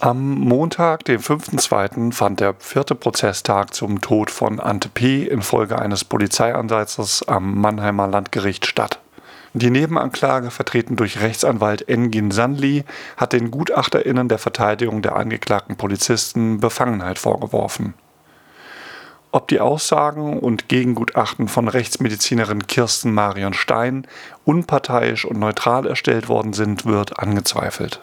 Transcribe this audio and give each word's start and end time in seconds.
Am 0.00 0.38
Montag, 0.38 1.04
dem 1.04 1.20
5.2., 1.20 2.12
fand 2.12 2.38
der 2.38 2.54
vierte 2.60 2.94
Prozesstag 2.94 3.74
zum 3.74 4.00
Tod 4.00 4.30
von 4.30 4.60
Ante 4.60 4.88
P. 4.88 5.24
infolge 5.24 5.76
eines 5.76 6.04
Polizeieinsatzes 6.04 7.26
am 7.26 7.60
Mannheimer 7.60 8.06
Landgericht 8.06 8.64
statt. 8.66 9.00
Die 9.54 9.70
Nebenanklage, 9.70 10.52
vertreten 10.52 10.94
durch 10.94 11.20
Rechtsanwalt 11.20 11.88
Engin 11.88 12.30
Sanli, 12.30 12.84
hat 13.16 13.32
den 13.32 13.50
GutachterInnen 13.50 14.28
der 14.28 14.38
Verteidigung 14.38 15.02
der 15.02 15.16
angeklagten 15.16 15.76
Polizisten 15.76 16.60
Befangenheit 16.60 17.18
vorgeworfen. 17.18 17.94
Ob 19.30 19.48
die 19.48 19.60
Aussagen 19.60 20.38
und 20.38 20.68
Gegengutachten 20.68 21.48
von 21.48 21.68
Rechtsmedizinerin 21.68 22.66
Kirsten 22.66 23.12
Marion 23.12 23.52
Stein 23.52 24.06
unparteiisch 24.44 25.26
und 25.26 25.38
neutral 25.38 25.86
erstellt 25.86 26.28
worden 26.28 26.54
sind, 26.54 26.86
wird 26.86 27.18
angezweifelt. 27.18 28.00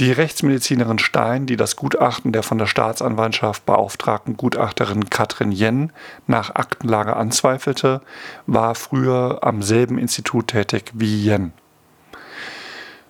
Die 0.00 0.12
Rechtsmedizinerin 0.12 0.98
Stein, 0.98 1.46
die 1.46 1.56
das 1.56 1.76
Gutachten 1.76 2.32
der 2.32 2.42
von 2.42 2.58
der 2.58 2.66
Staatsanwaltschaft 2.66 3.64
beauftragten 3.64 4.36
Gutachterin 4.36 5.08
Katrin 5.08 5.52
Jen 5.52 5.92
nach 6.26 6.54
Aktenlage 6.54 7.16
anzweifelte, 7.16 8.02
war 8.46 8.74
früher 8.74 9.38
am 9.40 9.62
selben 9.62 9.98
Institut 9.98 10.48
tätig 10.48 10.90
wie 10.94 11.24
Jen. 11.24 11.52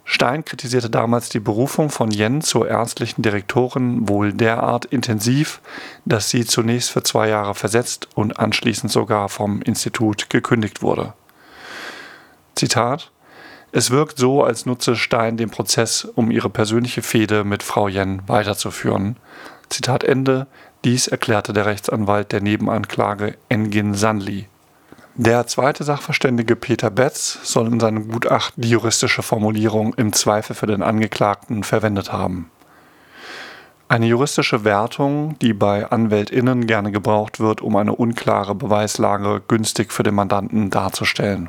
Stein 0.08 0.44
kritisierte 0.44 0.88
damals 0.88 1.28
die 1.28 1.40
Berufung 1.40 1.90
von 1.90 2.12
Jen 2.12 2.40
zur 2.40 2.68
ärztlichen 2.68 3.22
Direktorin 3.22 4.08
wohl 4.08 4.32
derart 4.32 4.84
intensiv, 4.84 5.60
dass 6.04 6.30
sie 6.30 6.46
zunächst 6.46 6.90
für 6.90 7.02
zwei 7.02 7.28
Jahre 7.28 7.56
versetzt 7.56 8.08
und 8.14 8.38
anschließend 8.38 8.90
sogar 8.90 9.28
vom 9.28 9.60
Institut 9.62 10.30
gekündigt 10.30 10.80
wurde. 10.80 11.12
Zitat 12.54 13.10
es 13.72 13.90
wirkt 13.90 14.16
so, 14.16 14.42
als 14.42 14.64
nutze 14.64 14.96
Stein 14.96 15.36
den 15.36 15.50
Prozess, 15.50 16.06
um 16.14 16.30
ihre 16.30 16.48
persönliche 16.48 17.02
Fehde 17.02 17.44
mit 17.44 17.62
Frau 17.62 17.88
Jen 17.88 18.22
weiterzuführen. 18.26 19.16
Zitat 19.68 20.02
Ende. 20.02 20.46
Dies 20.84 21.08
erklärte 21.08 21.52
der 21.52 21.66
Rechtsanwalt 21.66 22.32
der 22.32 22.40
Nebenanklage 22.40 23.36
Engin 23.50 23.92
Sanli. 23.92 24.48
Der 25.18 25.46
zweite 25.46 25.82
Sachverständige 25.82 26.56
Peter 26.56 26.90
Betz 26.90 27.38
soll 27.42 27.68
in 27.68 27.80
seinem 27.80 28.12
Gutachten 28.12 28.60
die 28.62 28.68
juristische 28.68 29.22
Formulierung 29.22 29.94
im 29.94 30.12
Zweifel 30.12 30.54
für 30.54 30.66
den 30.66 30.82
Angeklagten 30.82 31.64
verwendet 31.64 32.12
haben. 32.12 32.50
Eine 33.88 34.04
juristische 34.04 34.64
Wertung, 34.64 35.38
die 35.38 35.54
bei 35.54 35.90
AnwältInnen 35.90 36.66
gerne 36.66 36.92
gebraucht 36.92 37.40
wird, 37.40 37.62
um 37.62 37.76
eine 37.76 37.94
unklare 37.94 38.54
Beweislage 38.54 39.40
günstig 39.48 39.90
für 39.90 40.02
den 40.02 40.14
Mandanten 40.14 40.68
darzustellen. 40.68 41.48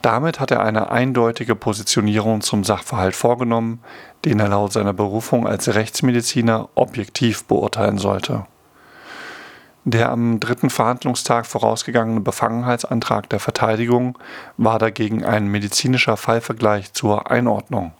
Damit 0.00 0.38
hat 0.38 0.52
er 0.52 0.62
eine 0.62 0.92
eindeutige 0.92 1.56
Positionierung 1.56 2.40
zum 2.40 2.62
Sachverhalt 2.62 3.16
vorgenommen, 3.16 3.80
den 4.24 4.38
er 4.38 4.46
laut 4.46 4.72
seiner 4.72 4.92
Berufung 4.92 5.44
als 5.44 5.74
Rechtsmediziner 5.74 6.68
objektiv 6.76 7.46
beurteilen 7.46 7.98
sollte. 7.98 8.46
Der 9.88 10.10
am 10.10 10.40
dritten 10.40 10.68
Verhandlungstag 10.68 11.46
vorausgegangene 11.46 12.18
Befangenheitsantrag 12.18 13.30
der 13.30 13.38
Verteidigung 13.38 14.18
war 14.56 14.80
dagegen 14.80 15.24
ein 15.24 15.46
medizinischer 15.46 16.16
Fallvergleich 16.16 16.92
zur 16.92 17.30
Einordnung. 17.30 17.92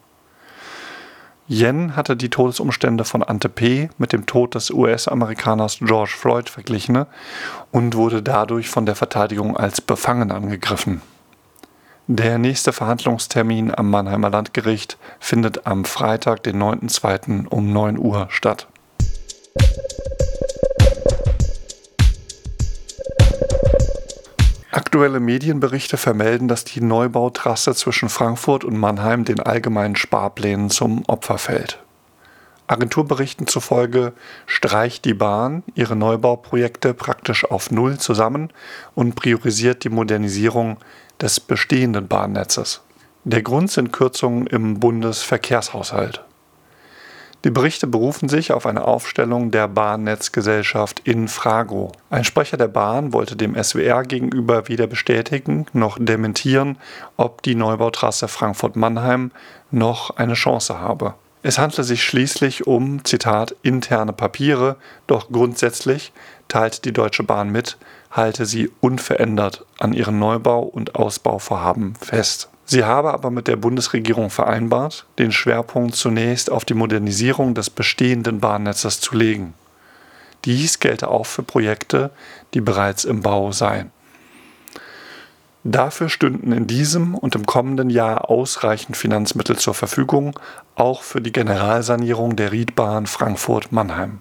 Yen 1.47 1.95
hatte 1.95 2.17
die 2.17 2.29
Todesumstände 2.29 3.05
von 3.05 3.23
Ante 3.23 3.49
P. 3.49 3.89
mit 3.99 4.13
dem 4.13 4.27
Tod 4.27 4.57
des 4.57 4.73
US-Amerikaners 4.73 5.79
George 5.79 6.15
Floyd 6.19 6.51
verglichen 6.51 7.07
und 7.71 7.95
wurde 7.95 8.21
dadurch 8.21 8.69
von 8.69 8.85
der 8.85 8.97
Verteidigung 8.97 9.57
als 9.57 9.81
befangen 9.81 10.33
angegriffen. 10.33 11.03
Der 12.09 12.39
nächste 12.39 12.73
Verhandlungstermin 12.73 13.73
am 13.73 13.91
Mannheimer 13.91 14.31
Landgericht 14.31 14.99
findet 15.21 15.69
am 15.69 15.85
Freitag, 15.85 16.43
den 16.43 16.61
9.2. 16.61 17.47
um 17.47 17.73
9 17.73 17.97
Uhr 17.97 18.27
statt. 18.31 18.67
Aktuelle 24.77 25.21
Medienberichte 25.21 25.97
vermelden, 25.97 26.49
dass 26.49 26.65
die 26.65 26.83
Neubautrasse 26.83 27.75
zwischen 27.75 28.11
Frankfurt 28.11 28.63
und 28.63 28.77
Mannheim 28.77 29.25
den 29.25 29.41
allgemeinen 29.41 29.97
Sparplänen 29.97 30.69
zum 30.69 31.03
Opfer 31.07 31.39
fällt. 31.39 31.83
Agenturberichten 32.67 33.47
zufolge 33.47 34.13
streicht 34.45 35.07
die 35.07 35.15
Bahn 35.15 35.63
ihre 35.75 35.97
Neubauprojekte 35.97 36.93
praktisch 36.93 37.47
auf 37.47 37.71
Null 37.71 37.97
zusammen 37.97 38.51
und 38.95 39.15
priorisiert 39.15 39.83
die 39.83 39.89
Modernisierung 39.89 40.77
des 41.23 41.41
bestehenden 41.41 42.07
Bahnnetzes. 42.07 42.83
Der 43.25 43.41
Grund 43.41 43.71
sind 43.71 43.95
Kürzungen 43.95 44.47
im 44.47 44.79
Bundesverkehrshaushalt. 44.79 46.23
Die 47.47 47.53
Berichte 47.53 47.87
berufen 47.87 48.29
sich 48.29 48.51
auf 48.51 48.67
eine 48.67 48.85
Aufstellung 48.85 49.53
der 49.53 49.69
Bahnnetzgesellschaft 49.69 51.03
Infrago. 51.05 51.93
Ein 52.11 52.25
Sprecher 52.25 52.57
der 52.57 52.67
Bahn 52.67 53.13
wollte 53.13 53.37
dem 53.37 53.55
SWR 53.55 54.03
gegenüber 54.03 54.67
weder 54.67 54.89
bestätigen 54.89 55.67
noch 55.73 55.97
dementieren, 56.01 56.77
ob 57.17 57.43
die 57.43 57.55
Neubautrasse 57.55 58.27
Frankfurt-Mannheim 58.27 59.31
noch 59.71 60.11
eine 60.17 60.35
Chance 60.35 60.81
habe. 60.81 61.15
Es 61.45 61.57
handle 61.57 61.85
sich 61.85 62.03
schließlich 62.03 62.67
um, 62.67 63.05
Zitat, 63.05 63.55
interne 63.63 64.13
Papiere, 64.13 64.75
doch 65.07 65.31
grundsätzlich 65.31 66.13
teilt 66.49 66.85
die 66.85 66.93
Deutsche 66.93 67.23
Bahn 67.23 67.51
mit, 67.51 67.79
halte 68.11 68.45
sie 68.45 68.73
unverändert 68.81 69.65
an 69.79 69.93
ihren 69.93 70.19
Neubau- 70.19 70.65
und 70.65 70.97
Ausbauvorhaben 70.97 71.95
fest. 71.95 72.49
Sie 72.69 72.85
habe 72.85 73.15
aber 73.15 73.31
mit 73.31 73.47
der 73.47 73.55
Bundesregierung 73.55 74.29
vereinbart, 74.29 75.07
den 75.21 75.31
Schwerpunkt 75.31 75.95
zunächst 75.95 76.51
auf 76.51 76.65
die 76.65 76.75
Modernisierung 76.75 77.55
des 77.55 77.71
bestehenden 77.71 78.41
Bahnnetzes 78.41 79.01
zu 79.01 79.15
legen. 79.17 79.55
Dies 80.45 80.81
gelte 80.81 81.09
auch 81.09 81.27
für 81.27 81.45
Projekte, 81.45 82.11
die 82.55 82.61
bereits 82.61 83.05
im 83.05 83.23
Bau 83.23 83.53
seien. 83.53 83.93
Dafür 85.63 86.09
stünden 86.09 86.53
in 86.53 86.67
diesem 86.67 87.15
und 87.15 87.35
im 87.37 87.47
kommenden 87.47 87.91
Jahr 87.91 88.31
ausreichend 88.31 88.97
Finanzmittel 88.97 89.57
zur 89.57 89.75
Verfügung, 89.75 90.39
auch 90.75 91.03
für 91.03 91.21
die 91.21 91.33
Generalsanierung 91.33 92.37
der 92.37 92.53
Riedbahn 92.53 93.07
Frankfurt-Mannheim. 93.07 94.21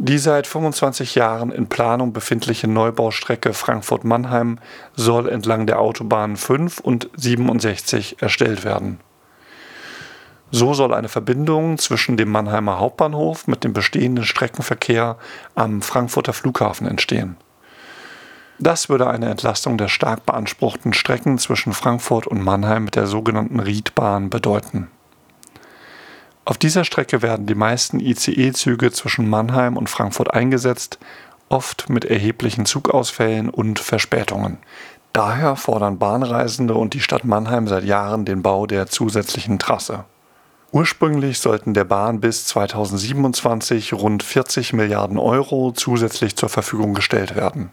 Die 0.00 0.18
seit 0.18 0.46
25 0.46 1.16
Jahren 1.16 1.50
in 1.50 1.68
Planung 1.68 2.12
befindliche 2.12 2.68
Neubaustrecke 2.68 3.52
Frankfurt-Mannheim 3.52 4.60
soll 4.94 5.28
entlang 5.28 5.66
der 5.66 5.80
Autobahnen 5.80 6.36
5 6.36 6.78
und 6.78 7.10
67 7.16 8.22
erstellt 8.22 8.64
werden. 8.64 9.00
So 10.52 10.72
soll 10.72 10.94
eine 10.94 11.08
Verbindung 11.08 11.78
zwischen 11.78 12.16
dem 12.16 12.30
Mannheimer 12.30 12.78
Hauptbahnhof 12.78 13.48
mit 13.48 13.64
dem 13.64 13.72
bestehenden 13.72 14.24
Streckenverkehr 14.24 15.16
am 15.56 15.82
Frankfurter 15.82 16.32
Flughafen 16.32 16.86
entstehen. 16.86 17.36
Das 18.60 18.88
würde 18.88 19.08
eine 19.08 19.28
Entlastung 19.28 19.78
der 19.78 19.88
stark 19.88 20.24
beanspruchten 20.24 20.92
Strecken 20.92 21.38
zwischen 21.38 21.72
Frankfurt 21.72 22.28
und 22.28 22.40
Mannheim 22.40 22.84
mit 22.84 22.94
der 22.94 23.08
sogenannten 23.08 23.58
Riedbahn 23.58 24.30
bedeuten. 24.30 24.92
Auf 26.48 26.56
dieser 26.56 26.84
Strecke 26.84 27.20
werden 27.20 27.44
die 27.44 27.54
meisten 27.54 28.00
ICE-Züge 28.00 28.90
zwischen 28.90 29.28
Mannheim 29.28 29.76
und 29.76 29.90
Frankfurt 29.90 30.32
eingesetzt, 30.32 30.98
oft 31.50 31.90
mit 31.90 32.06
erheblichen 32.06 32.64
Zugausfällen 32.64 33.50
und 33.50 33.78
Verspätungen. 33.78 34.56
Daher 35.12 35.56
fordern 35.56 35.98
Bahnreisende 35.98 36.72
und 36.72 36.94
die 36.94 37.00
Stadt 37.00 37.26
Mannheim 37.26 37.68
seit 37.68 37.84
Jahren 37.84 38.24
den 38.24 38.40
Bau 38.40 38.66
der 38.66 38.86
zusätzlichen 38.86 39.58
Trasse. 39.58 40.06
Ursprünglich 40.72 41.38
sollten 41.38 41.74
der 41.74 41.84
Bahn 41.84 42.20
bis 42.20 42.46
2027 42.46 43.92
rund 43.92 44.22
40 44.22 44.72
Milliarden 44.72 45.18
Euro 45.18 45.72
zusätzlich 45.72 46.34
zur 46.34 46.48
Verfügung 46.48 46.94
gestellt 46.94 47.36
werden. 47.36 47.72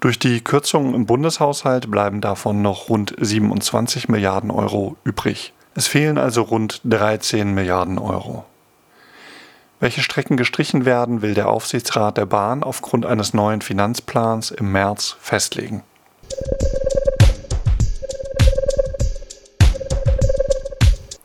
Durch 0.00 0.18
die 0.18 0.40
Kürzungen 0.40 0.94
im 0.94 1.06
Bundeshaushalt 1.06 1.88
bleiben 1.92 2.20
davon 2.20 2.60
noch 2.60 2.88
rund 2.88 3.14
27 3.20 4.08
Milliarden 4.08 4.50
Euro 4.50 4.96
übrig. 5.04 5.52
Es 5.76 5.88
fehlen 5.88 6.18
also 6.18 6.42
rund 6.42 6.80
13 6.84 7.52
Milliarden 7.52 7.98
Euro. 7.98 8.44
Welche 9.80 10.02
Strecken 10.02 10.36
gestrichen 10.36 10.84
werden, 10.84 11.20
will 11.20 11.34
der 11.34 11.48
Aufsichtsrat 11.48 12.16
der 12.16 12.26
Bahn 12.26 12.62
aufgrund 12.62 13.04
eines 13.04 13.34
neuen 13.34 13.60
Finanzplans 13.60 14.52
im 14.52 14.70
März 14.70 15.16
festlegen. 15.20 15.82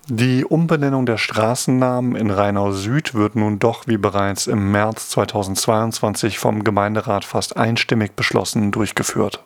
Die 0.08 0.44
Umbenennung 0.44 1.06
der 1.06 1.20
Straßennamen 1.20 2.16
in 2.16 2.32
Rheinau 2.32 2.72
Süd 2.72 3.14
wird 3.14 3.36
nun 3.36 3.60
doch 3.60 3.86
wie 3.86 3.98
bereits 3.98 4.48
im 4.48 4.72
März 4.72 5.10
2022 5.10 6.40
vom 6.40 6.64
Gemeinderat 6.64 7.24
fast 7.24 7.56
einstimmig 7.56 8.14
beschlossen 8.16 8.72
durchgeführt. 8.72 9.44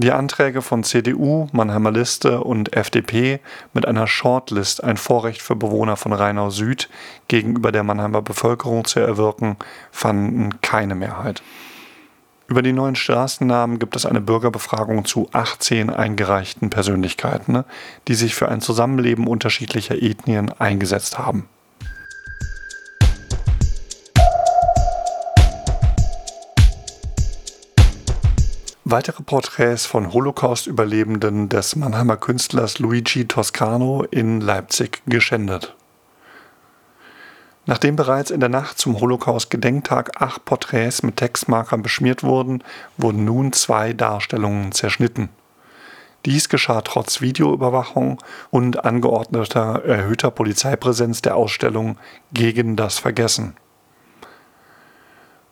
Die 0.00 0.12
Anträge 0.12 0.62
von 0.62 0.84
CDU, 0.84 1.48
Mannheimer 1.50 1.90
Liste 1.90 2.44
und 2.44 2.72
FDP 2.76 3.40
mit 3.74 3.84
einer 3.84 4.06
Shortlist 4.06 4.84
ein 4.84 4.96
Vorrecht 4.96 5.42
für 5.42 5.56
Bewohner 5.56 5.96
von 5.96 6.12
Rheinau 6.12 6.50
Süd 6.50 6.88
gegenüber 7.26 7.72
der 7.72 7.82
Mannheimer 7.82 8.22
Bevölkerung 8.22 8.84
zu 8.84 9.00
erwirken, 9.00 9.56
fanden 9.90 10.60
keine 10.60 10.94
Mehrheit. 10.94 11.42
Über 12.46 12.62
die 12.62 12.72
neuen 12.72 12.94
Straßennamen 12.94 13.80
gibt 13.80 13.96
es 13.96 14.06
eine 14.06 14.20
Bürgerbefragung 14.20 15.04
zu 15.04 15.30
18 15.32 15.90
eingereichten 15.90 16.70
Persönlichkeiten, 16.70 17.50
ne, 17.50 17.64
die 18.06 18.14
sich 18.14 18.36
für 18.36 18.48
ein 18.48 18.60
Zusammenleben 18.60 19.26
unterschiedlicher 19.26 20.00
Ethnien 20.00 20.52
eingesetzt 20.60 21.18
haben. 21.18 21.48
Weitere 28.90 29.22
Porträts 29.22 29.84
von 29.84 30.14
Holocaust-Überlebenden 30.14 31.50
des 31.50 31.76
Mannheimer 31.76 32.16
Künstlers 32.16 32.78
Luigi 32.78 33.28
Toscano 33.28 34.04
in 34.04 34.40
Leipzig 34.40 35.02
geschändet. 35.04 35.74
Nachdem 37.66 37.96
bereits 37.96 38.30
in 38.30 38.40
der 38.40 38.48
Nacht 38.48 38.78
zum 38.78 38.98
Holocaust-Gedenktag 38.98 40.22
acht 40.22 40.46
Porträts 40.46 41.02
mit 41.02 41.16
Textmarkern 41.16 41.82
beschmiert 41.82 42.22
wurden, 42.22 42.64
wurden 42.96 43.26
nun 43.26 43.52
zwei 43.52 43.92
Darstellungen 43.92 44.72
zerschnitten. 44.72 45.28
Dies 46.24 46.48
geschah 46.48 46.80
trotz 46.80 47.20
Videoüberwachung 47.20 48.22
und 48.48 48.86
angeordneter 48.86 49.84
erhöhter 49.84 50.30
Polizeipräsenz 50.30 51.20
der 51.20 51.36
Ausstellung 51.36 51.98
gegen 52.32 52.74
das 52.74 52.98
Vergessen. 52.98 53.54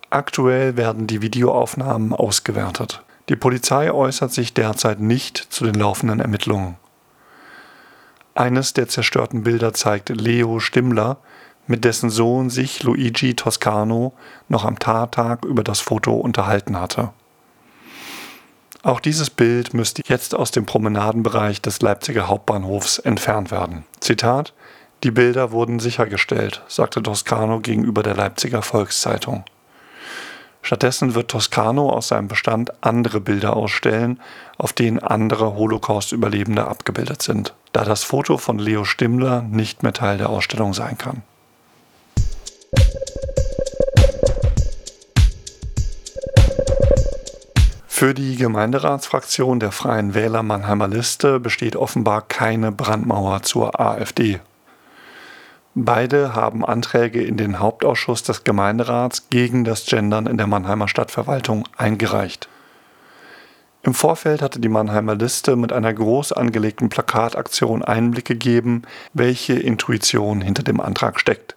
Aktuell 0.09 0.79
werden 0.79 1.06
die 1.06 1.21
Videoaufnahmen 1.21 2.15
ausgewertet. 2.15 3.03
Die 3.28 3.37
Polizei 3.37 3.90
äußert 3.90 4.32
sich 4.32 4.55
derzeit 4.55 5.00
nicht 5.00 5.37
zu 5.37 5.64
den 5.64 5.75
laufenden 5.75 6.20
Ermittlungen. 6.20 6.76
Eines 8.34 8.73
der 8.73 8.88
zerstörten 8.88 9.43
Bilder 9.43 9.73
zeigt 9.73 10.11
Leo 10.11 10.61
Stimmler, 10.61 11.17
mit 11.67 11.84
dessen 11.84 12.11
Sohn 12.11 12.50
sich 12.50 12.82
Luigi 12.82 13.34
Toscano 13.34 14.12
noch 14.49 14.64
am 14.64 14.78
Tattag 14.78 15.44
über 15.44 15.64
das 15.64 15.81
Foto 15.81 16.14
unterhalten 16.14 16.78
hatte. 16.78 17.11
Auch 18.82 19.00
dieses 19.00 19.31
Bild 19.31 19.75
müsste 19.75 20.02
jetzt 20.06 20.32
aus 20.34 20.52
dem 20.52 20.64
Promenadenbereich 20.64 21.61
des 21.61 21.82
Leipziger 21.82 22.28
Hauptbahnhofs 22.28 23.00
entfernt 23.00 23.50
werden. 23.50 23.84
Zitat 23.99 24.55
Die 25.02 25.11
Bilder 25.11 25.50
wurden 25.50 25.81
sichergestellt, 25.81 26.62
sagte 26.69 27.02
Toscano 27.02 27.58
gegenüber 27.58 28.05
der 28.05 28.14
Leipziger 28.14 28.62
Volkszeitung. 28.62 29.44
Stattdessen 30.66 31.14
wird 31.14 31.30
Toscano 31.30 31.90
aus 31.90 32.08
seinem 32.08 32.26
Bestand 32.26 32.72
andere 32.82 33.20
Bilder 33.20 33.54
ausstellen, 33.54 34.18
auf 34.58 34.72
denen 34.72 34.98
andere 34.98 35.54
Holocaust-Überlebende 35.54 36.66
abgebildet 36.66 37.22
sind, 37.22 37.54
da 37.72 37.84
das 37.84 38.02
Foto 38.02 38.36
von 38.36 38.58
Leo 38.58 38.84
Stimmler 38.84 39.42
nicht 39.42 39.84
mehr 39.84 39.92
Teil 39.92 40.18
der 40.18 40.28
Ausstellung 40.28 40.74
sein 40.74 40.98
kann. 40.98 41.22
Für 47.86 48.12
die 48.12 48.34
Gemeinderatsfraktion 48.34 49.60
der 49.60 49.70
Freien 49.70 50.14
Wähler 50.14 50.42
Mannheimer 50.42 50.88
Liste 50.88 51.38
besteht 51.38 51.76
offenbar 51.76 52.22
keine 52.22 52.72
Brandmauer 52.72 53.44
zur 53.44 53.78
AfD. 53.78 54.40
Beide 55.78 56.34
haben 56.34 56.64
Anträge 56.64 57.23
in 57.23 57.37
den 57.37 57.58
Hauptausschuss 57.58 58.23
des 58.23 58.44
Gemeinderats 58.44 59.28
gegen 59.28 59.62
das 59.62 59.84
Gendern 59.84 60.26
in 60.26 60.38
der 60.38 60.46
Mannheimer 60.46 60.88
Stadtverwaltung 60.88 61.69
eingereicht. 61.76 62.49
Im 63.82 63.93
Vorfeld 63.93 64.40
hatte 64.40 64.58
die 64.58 64.70
Mannheimer 64.70 65.14
Liste 65.17 65.55
mit 65.55 65.75
einer 65.75 65.93
groß 65.93 66.32
angelegten 66.32 66.88
Plakataktion 66.88 67.82
Einblick 67.84 68.25
gegeben, 68.25 68.84
welche 69.12 69.52
Intuition 69.52 70.40
hinter 70.40 70.62
dem 70.62 70.81
Antrag 70.81 71.20
steckt. 71.20 71.56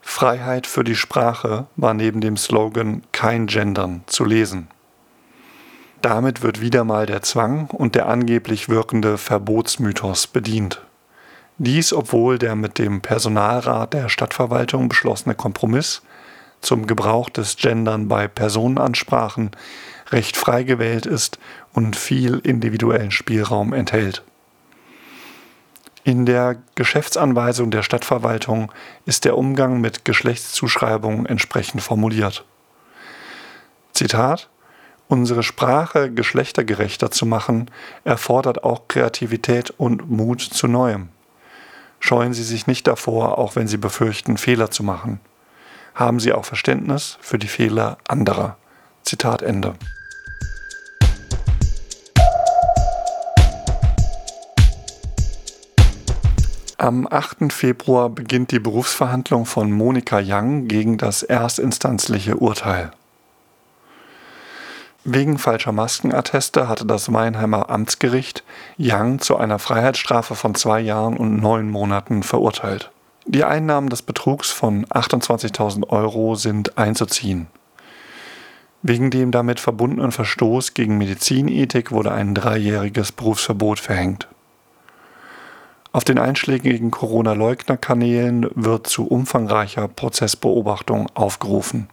Freiheit 0.00 0.66
für 0.66 0.82
die 0.82 0.96
Sprache 0.96 1.66
war 1.76 1.94
neben 1.94 2.20
dem 2.20 2.36
Slogan 2.36 3.04
Kein 3.12 3.46
Gendern 3.46 4.02
zu 4.08 4.24
lesen. 4.24 4.66
Damit 6.00 6.42
wird 6.42 6.60
wieder 6.60 6.82
mal 6.82 7.06
der 7.06 7.22
Zwang 7.22 7.70
und 7.70 7.94
der 7.94 8.08
angeblich 8.08 8.68
wirkende 8.68 9.18
Verbotsmythos 9.18 10.26
bedient. 10.26 10.82
Dies, 11.64 11.92
obwohl 11.92 12.40
der 12.40 12.56
mit 12.56 12.80
dem 12.80 13.02
Personalrat 13.02 13.94
der 13.94 14.08
Stadtverwaltung 14.08 14.88
beschlossene 14.88 15.36
Kompromiss 15.36 16.02
zum 16.60 16.88
Gebrauch 16.88 17.30
des 17.30 17.56
Gendern 17.56 18.08
bei 18.08 18.26
Personenansprachen 18.26 19.52
recht 20.10 20.36
frei 20.36 20.64
gewählt 20.64 21.06
ist 21.06 21.38
und 21.72 21.94
viel 21.94 22.40
individuellen 22.40 23.12
Spielraum 23.12 23.72
enthält. 23.74 24.24
In 26.02 26.26
der 26.26 26.56
Geschäftsanweisung 26.74 27.70
der 27.70 27.84
Stadtverwaltung 27.84 28.72
ist 29.06 29.24
der 29.24 29.38
Umgang 29.38 29.80
mit 29.80 30.04
Geschlechtszuschreibungen 30.04 31.26
entsprechend 31.26 31.80
formuliert. 31.80 32.44
Zitat 33.92 34.48
Unsere 35.06 35.44
Sprache 35.44 36.10
geschlechtergerechter 36.10 37.12
zu 37.12 37.24
machen, 37.24 37.70
erfordert 38.02 38.64
auch 38.64 38.88
Kreativität 38.88 39.70
und 39.70 40.10
Mut 40.10 40.40
zu 40.40 40.66
Neuem. 40.66 41.10
Scheuen 42.04 42.34
Sie 42.34 42.42
sich 42.42 42.66
nicht 42.66 42.88
davor, 42.88 43.38
auch 43.38 43.54
wenn 43.54 43.68
Sie 43.68 43.76
befürchten, 43.76 44.36
Fehler 44.36 44.72
zu 44.72 44.82
machen. 44.82 45.20
Haben 45.94 46.18
Sie 46.18 46.32
auch 46.32 46.44
Verständnis 46.44 47.16
für 47.20 47.38
die 47.38 47.46
Fehler 47.46 47.96
anderer. 48.08 48.56
Zitat 49.04 49.40
Ende. 49.40 49.74
Am 56.76 57.06
8. 57.08 57.52
Februar 57.52 58.10
beginnt 58.10 58.50
die 58.50 58.58
Berufsverhandlung 58.58 59.46
von 59.46 59.70
Monika 59.70 60.20
Young 60.20 60.66
gegen 60.66 60.98
das 60.98 61.22
erstinstanzliche 61.22 62.36
Urteil. 62.36 62.90
Wegen 65.04 65.38
falscher 65.38 65.72
Maskenatteste 65.72 66.68
hatte 66.68 66.86
das 66.86 67.12
Weinheimer 67.12 67.70
Amtsgericht 67.70 68.44
Young 68.78 69.20
zu 69.20 69.36
einer 69.36 69.58
Freiheitsstrafe 69.58 70.36
von 70.36 70.54
zwei 70.54 70.80
Jahren 70.80 71.16
und 71.16 71.40
neun 71.40 71.68
Monaten 71.68 72.22
verurteilt. 72.22 72.92
Die 73.26 73.42
Einnahmen 73.42 73.88
des 73.88 74.02
Betrugs 74.02 74.50
von 74.50 74.84
28.000 74.86 75.88
Euro 75.88 76.36
sind 76.36 76.78
einzuziehen. 76.78 77.48
Wegen 78.82 79.10
dem 79.10 79.32
damit 79.32 79.58
verbundenen 79.58 80.12
Verstoß 80.12 80.74
gegen 80.74 80.98
Medizinethik 80.98 81.90
wurde 81.90 82.12
ein 82.12 82.34
dreijähriges 82.34 83.10
Berufsverbot 83.10 83.80
verhängt. 83.80 84.28
Auf 85.92 86.04
den 86.04 86.18
einschlägigen 86.18 86.90
Corona-Leugner-Kanälen 86.90 88.48
wird 88.54 88.86
zu 88.86 89.06
umfangreicher 89.06 89.88
Prozessbeobachtung 89.88 91.08
aufgerufen. 91.14 91.88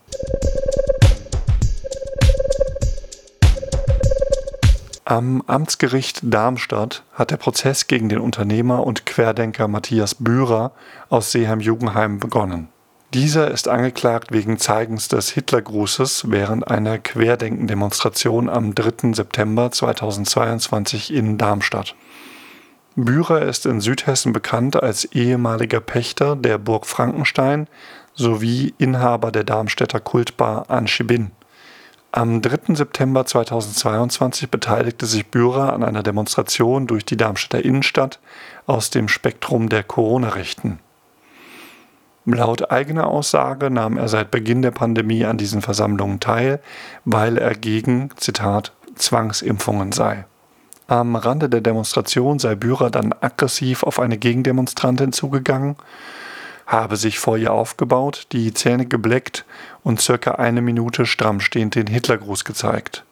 Am 5.09 5.41
Amtsgericht 5.47 6.19
Darmstadt 6.21 7.01
hat 7.13 7.31
der 7.31 7.37
Prozess 7.37 7.87
gegen 7.87 8.09
den 8.09 8.19
Unternehmer 8.19 8.85
und 8.85 9.07
Querdenker 9.07 9.67
Matthias 9.67 10.13
Bührer 10.13 10.71
aus 11.09 11.31
Seeheim-Jugendheim 11.31 12.19
begonnen. 12.19 12.67
Dieser 13.15 13.49
ist 13.49 13.67
angeklagt 13.67 14.31
wegen 14.31 14.59
Zeigens 14.59 15.07
des 15.07 15.31
Hitlergrußes 15.31 16.29
während 16.29 16.67
einer 16.67 16.99
Querdenken-Demonstration 16.99 18.49
am 18.49 18.75
3. 18.75 19.15
September 19.15 19.71
2022 19.71 21.11
in 21.11 21.39
Darmstadt. 21.39 21.95
Bührer 22.95 23.41
ist 23.41 23.65
in 23.65 23.81
Südhessen 23.81 24.31
bekannt 24.31 24.75
als 24.75 25.05
ehemaliger 25.05 25.79
Pächter 25.79 26.35
der 26.35 26.59
Burg 26.59 26.85
Frankenstein 26.85 27.67
sowie 28.13 28.75
Inhaber 28.77 29.31
der 29.31 29.43
Darmstädter 29.43 30.01
Kultbar 30.01 30.69
Anschibin. 30.69 31.31
Am 32.11 32.41
3. 32.41 32.73
September 32.73 33.23
2022 33.23 34.49
beteiligte 34.49 35.05
sich 35.05 35.27
Bührer 35.27 35.73
an 35.73 35.83
einer 35.83 36.01
Demonstration 36.01 36.87
durch 36.87 37.05
die 37.05 37.17
Darmstädter 37.17 37.63
Innenstadt 37.63 38.19
aus 38.65 38.89
dem 38.89 39.07
Spektrum 39.07 39.69
der 39.69 39.83
Corona-Rechten. 39.83 40.79
Laut 42.25 42.71
eigener 42.71 43.07
Aussage 43.07 43.69
nahm 43.69 43.97
er 43.97 44.07
seit 44.07 44.31
Beginn 44.31 44.63
der 44.63 44.71
Pandemie 44.71 45.23
an 45.23 45.37
diesen 45.37 45.61
Versammlungen 45.61 46.19
teil, 46.19 46.61
weil 47.05 47.37
er 47.37 47.53
gegen, 47.53 48.09
Zitat, 48.17 48.73
Zwangsimpfungen 48.95 49.91
sei. 49.91 50.25
Am 50.87 51.15
Rande 51.15 51.47
der 51.47 51.61
Demonstration 51.61 52.39
sei 52.39 52.55
Bührer 52.55 52.89
dann 52.89 53.13
aggressiv 53.21 53.83
auf 53.83 53.99
eine 53.99 54.17
Gegendemonstrantin 54.17 55.13
zugegangen 55.13 55.75
habe 56.69 56.97
sich 56.97 57.17
vor 57.17 57.35
ihr 57.35 57.51
aufgebaut, 57.51 58.27
die 58.31 58.53
Zähne 58.53 58.85
gebleckt 58.85 59.43
und 59.83 59.99
circa 59.99 60.33
eine 60.35 60.61
Minute 60.61 61.07
stramm 61.07 61.39
stehend 61.39 61.73
den 61.73 61.87
Hitlergruß 61.87 62.45
gezeigt, 62.45 63.03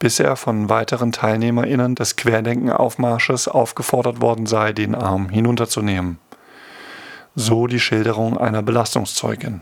bis 0.00 0.18
er 0.18 0.34
von 0.34 0.68
weiteren 0.68 1.12
TeilnehmerInnen 1.12 1.94
des 1.94 2.16
Querdenkenaufmarsches 2.16 3.46
aufgefordert 3.46 4.20
worden 4.20 4.46
sei, 4.46 4.72
den 4.72 4.96
Arm 4.96 5.28
hinunterzunehmen. 5.28 6.18
So 7.36 7.68
die 7.68 7.80
Schilderung 7.80 8.36
einer 8.36 8.62
Belastungszeugin. 8.62 9.60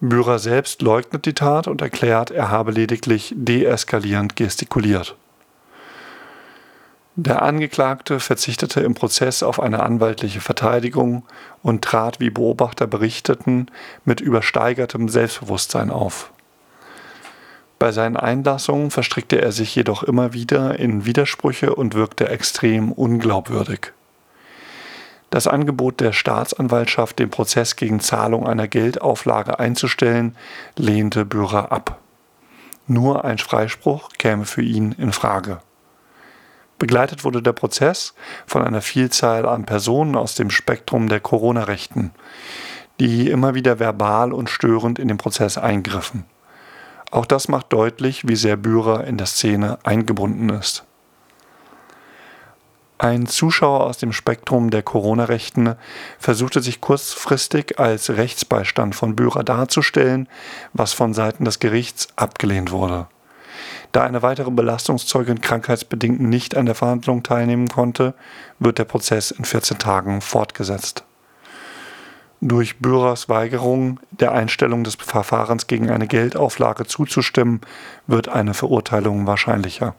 Bührer 0.00 0.40
selbst 0.40 0.82
leugnet 0.82 1.24
die 1.24 1.34
Tat 1.34 1.68
und 1.68 1.80
erklärt, 1.80 2.32
er 2.32 2.50
habe 2.50 2.72
lediglich 2.72 3.32
deeskalierend 3.36 4.34
gestikuliert. 4.34 5.16
Der 7.18 7.40
Angeklagte 7.40 8.20
verzichtete 8.20 8.80
im 8.80 8.92
Prozess 8.92 9.42
auf 9.42 9.58
eine 9.58 9.82
anwaltliche 9.82 10.42
Verteidigung 10.42 11.22
und 11.62 11.82
trat, 11.82 12.20
wie 12.20 12.28
Beobachter 12.28 12.86
berichteten, 12.86 13.70
mit 14.04 14.20
übersteigertem 14.20 15.08
Selbstbewusstsein 15.08 15.88
auf. 15.88 16.30
Bei 17.78 17.90
seinen 17.90 18.18
Einlassungen 18.18 18.90
verstrickte 18.90 19.40
er 19.40 19.50
sich 19.52 19.74
jedoch 19.74 20.02
immer 20.02 20.34
wieder 20.34 20.78
in 20.78 21.06
Widersprüche 21.06 21.74
und 21.74 21.94
wirkte 21.94 22.28
extrem 22.28 22.92
unglaubwürdig. 22.92 23.92
Das 25.30 25.46
Angebot 25.46 26.00
der 26.00 26.12
Staatsanwaltschaft, 26.12 27.18
den 27.18 27.30
Prozess 27.30 27.76
gegen 27.76 28.00
Zahlung 28.00 28.46
einer 28.46 28.68
Geldauflage 28.68 29.58
einzustellen, 29.58 30.36
lehnte 30.76 31.24
Bührer 31.24 31.72
ab. 31.72 31.98
Nur 32.86 33.24
ein 33.24 33.38
Freispruch 33.38 34.10
käme 34.18 34.44
für 34.44 34.62
ihn 34.62 34.92
in 34.98 35.12
Frage. 35.12 35.60
Begleitet 36.78 37.24
wurde 37.24 37.42
der 37.42 37.52
Prozess 37.52 38.14
von 38.46 38.62
einer 38.62 38.82
Vielzahl 38.82 39.46
an 39.46 39.64
Personen 39.64 40.14
aus 40.14 40.34
dem 40.34 40.50
Spektrum 40.50 41.08
der 41.08 41.20
Corona-Rechten, 41.20 42.10
die 43.00 43.30
immer 43.30 43.54
wieder 43.54 43.78
verbal 43.78 44.32
und 44.32 44.50
störend 44.50 44.98
in 44.98 45.08
den 45.08 45.18
Prozess 45.18 45.56
eingriffen. 45.56 46.24
Auch 47.10 47.26
das 47.26 47.48
macht 47.48 47.72
deutlich, 47.72 48.28
wie 48.28 48.36
sehr 48.36 48.56
Bührer 48.56 49.04
in 49.04 49.16
der 49.16 49.26
Szene 49.26 49.78
eingebunden 49.84 50.50
ist. 50.50 50.84
Ein 52.98 53.26
Zuschauer 53.26 53.84
aus 53.84 53.98
dem 53.98 54.12
Spektrum 54.12 54.70
der 54.70 54.82
Corona-Rechten 54.82 55.76
versuchte 56.18 56.62
sich 56.62 56.80
kurzfristig 56.80 57.78
als 57.78 58.08
Rechtsbeistand 58.08 58.94
von 58.94 59.14
Bührer 59.14 59.44
darzustellen, 59.44 60.28
was 60.72 60.94
von 60.94 61.12
Seiten 61.12 61.44
des 61.44 61.58
Gerichts 61.58 62.08
abgelehnt 62.16 62.70
wurde. 62.70 63.06
Da 63.96 64.02
eine 64.02 64.20
weitere 64.20 64.50
Belastungszeugin 64.50 65.40
krankheitsbedingt 65.40 66.20
nicht 66.20 66.54
an 66.54 66.66
der 66.66 66.74
Verhandlung 66.74 67.22
teilnehmen 67.22 67.68
konnte, 67.68 68.12
wird 68.58 68.76
der 68.76 68.84
Prozess 68.84 69.30
in 69.30 69.46
14 69.46 69.78
Tagen 69.78 70.20
fortgesetzt. 70.20 71.04
Durch 72.42 72.78
Bürers 72.78 73.30
Weigerung, 73.30 73.98
der 74.10 74.32
Einstellung 74.32 74.84
des 74.84 74.96
Verfahrens 74.96 75.66
gegen 75.66 75.88
eine 75.88 76.06
Geldauflage 76.06 76.84
zuzustimmen, 76.84 77.62
wird 78.06 78.28
eine 78.28 78.52
Verurteilung 78.52 79.26
wahrscheinlicher. 79.26 79.94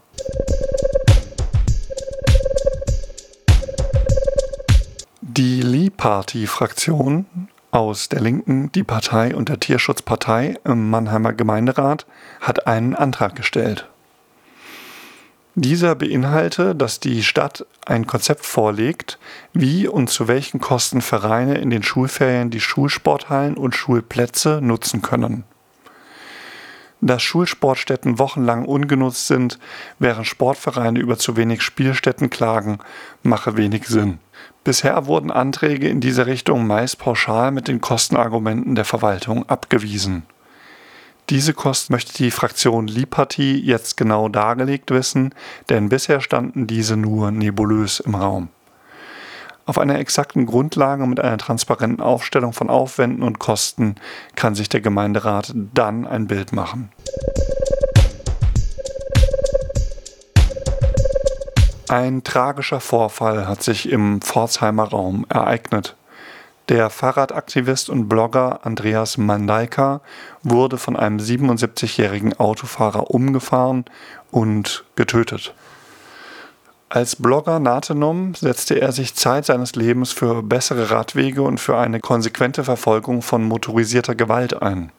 Die 5.21 5.63
Lee-Party-Fraktion 5.63 7.25
aus 7.71 8.09
der 8.09 8.21
Linken, 8.21 8.71
die 8.71 8.83
Partei 8.83 9.35
und 9.35 9.49
der 9.49 9.59
Tierschutzpartei 9.59 10.57
im 10.63 10.89
Mannheimer 10.89 11.33
Gemeinderat 11.33 12.05
hat 12.41 12.67
einen 12.67 12.95
Antrag 12.95 13.35
gestellt. 13.35 13.87
Dieser 15.55 15.95
beinhaltet, 15.95 16.79
dass 16.79 16.99
die 16.99 17.23
Stadt 17.23 17.65
ein 17.83 18.05
Konzept 18.05 18.45
vorlegt, 18.45 19.17
wie 19.53 19.87
und 19.87 20.07
zu 20.07 20.27
welchen 20.27 20.59
Kosten 20.59 21.01
Vereine 21.01 21.57
in 21.57 21.71
den 21.71 21.81
Schulferien 21.81 22.51
die 22.51 22.61
Schulsporthallen 22.61 23.57
und 23.57 23.75
Schulplätze 23.75 24.59
nutzen 24.61 25.01
können. 25.01 25.45
Dass 26.99 27.21
Schulsportstätten 27.21 28.17
wochenlang 28.17 28.65
ungenutzt 28.65 29.27
sind, 29.27 29.59
während 29.99 30.25
Sportvereine 30.25 30.99
über 30.99 31.17
zu 31.17 31.37
wenig 31.37 31.61
Spielstätten 31.61 32.29
klagen, 32.29 32.79
mache 33.21 33.55
wenig 33.55 33.87
Sinn. 33.87 34.19
Bisher 34.63 35.05
wurden 35.05 35.31
Anträge 35.31 35.87
in 35.87 36.01
diese 36.01 36.25
Richtung 36.25 36.65
meist 36.67 36.97
pauschal 36.99 37.51
mit 37.51 37.67
den 37.67 37.81
Kostenargumenten 37.81 38.75
der 38.75 38.85
Verwaltung 38.85 39.47
abgewiesen. 39.47 40.23
Diese 41.29 41.53
Kosten 41.53 41.93
möchte 41.93 42.13
die 42.13 42.31
Fraktion 42.31 42.87
Liparty 42.87 43.59
jetzt 43.59 43.97
genau 43.97 44.29
dargelegt 44.29 44.91
wissen, 44.91 45.35
denn 45.69 45.89
bisher 45.89 46.21
standen 46.21 46.67
diese 46.67 46.95
nur 46.95 47.31
nebulös 47.31 47.99
im 47.99 48.15
Raum. 48.15 48.49
Auf 49.67 49.77
einer 49.77 49.99
exakten 49.99 50.45
Grundlage 50.45 51.05
mit 51.07 51.19
einer 51.19 51.37
transparenten 51.37 51.99
Aufstellung 51.99 52.53
von 52.53 52.69
Aufwänden 52.69 53.21
und 53.21 53.37
Kosten 53.37 53.95
kann 54.35 54.55
sich 54.55 54.69
der 54.69 54.79
Gemeinderat 54.79 55.53
dann 55.73 56.07
ein 56.07 56.27
Bild 56.27 56.53
machen. 56.53 56.89
Ein 61.89 62.23
tragischer 62.23 62.79
Vorfall 62.79 63.45
hat 63.45 63.61
sich 63.61 63.89
im 63.89 64.21
Pforzheimer 64.21 64.85
Raum 64.85 65.25
ereignet. 65.27 65.97
Der 66.69 66.89
Fahrradaktivist 66.89 67.89
und 67.89 68.07
Blogger 68.07 68.65
Andreas 68.65 69.17
Mandaika 69.17 69.99
wurde 70.43 70.77
von 70.77 70.95
einem 70.95 71.17
77-jährigen 71.17 72.39
Autofahrer 72.39 73.11
umgefahren 73.11 73.83
und 74.31 74.85
getötet. 74.95 75.53
Als 76.89 77.17
Blogger 77.17 77.59
Natenom 77.59 78.33
setzte 78.33 78.79
er 78.79 78.93
sich 78.93 79.13
Zeit 79.13 79.45
seines 79.45 79.75
Lebens 79.75 80.13
für 80.13 80.41
bessere 80.41 80.89
Radwege 80.89 81.41
und 81.41 81.59
für 81.59 81.77
eine 81.77 81.99
konsequente 81.99 82.63
Verfolgung 82.63 83.21
von 83.21 83.43
motorisierter 83.43 84.15
Gewalt 84.15 84.61
ein. 84.61 84.93